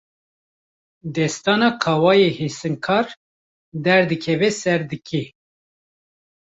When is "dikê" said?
4.89-5.23